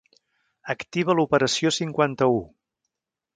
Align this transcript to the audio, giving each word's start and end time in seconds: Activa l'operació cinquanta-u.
Activa 0.73 1.15
l'operació 1.19 1.73
cinquanta-u. 1.77 2.41